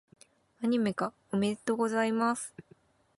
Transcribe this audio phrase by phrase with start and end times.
[0.63, 2.55] アニメ化、おめでとうございます！